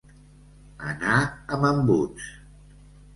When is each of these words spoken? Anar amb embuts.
Anar 0.91 1.17
amb 1.57 1.67
embuts. 1.69 2.31